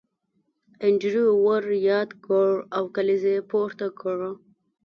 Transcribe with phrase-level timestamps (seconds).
[0.85, 4.31] انډریو ور یاد کړ او کلیزه یې پورته کړه